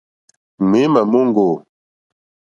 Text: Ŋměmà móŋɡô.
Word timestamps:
Ŋměmà 0.63 1.01
móŋɡô. 1.11 1.47